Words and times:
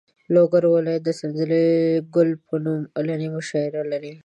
لوګر 0.33 0.63
ولایت 0.73 1.01
د 1.05 1.09
سنځلې 1.19 1.65
ګل 2.15 2.29
په 2.47 2.55
نوم 2.63 2.81
کلنۍ 2.95 3.27
مشاعره 3.37 3.81
لري. 3.91 4.13